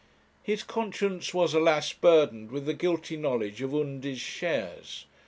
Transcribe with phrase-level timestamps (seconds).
[0.41, 5.05] His conscience was, alas, burdened with the guilty knowledge of Undy's shares.